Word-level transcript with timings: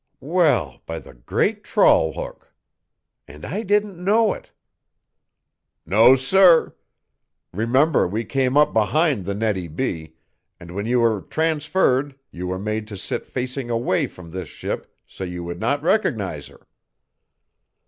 "Well, 0.19 0.81
by 0.87 0.97
the 0.97 1.13
great 1.13 1.63
trawl 1.63 2.13
hook! 2.13 2.51
And 3.27 3.45
I 3.45 3.61
didn't 3.61 4.03
know 4.03 4.33
it!" 4.33 4.49
"No, 5.85 6.15
sir. 6.15 6.73
Remember 7.53 8.07
we 8.07 8.25
came 8.25 8.57
up 8.57 8.73
behind 8.73 9.25
the 9.25 9.35
Nettie 9.35 9.67
B., 9.67 10.15
and 10.59 10.71
when 10.73 10.87
you 10.87 11.01
were 11.01 11.21
transferred 11.21 12.15
you 12.31 12.47
were 12.47 12.57
made 12.57 12.87
to 12.87 12.97
sit 12.97 13.27
facing 13.27 13.69
away 13.69 14.07
from 14.07 14.31
this 14.31 14.49
ship 14.49 14.91
so 15.05 15.23
you 15.23 15.43
would 15.43 15.59
not 15.59 15.83
recognize 15.83 16.47
her." 16.47 16.65